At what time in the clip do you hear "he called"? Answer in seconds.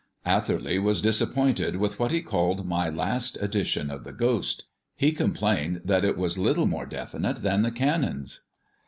2.09-2.65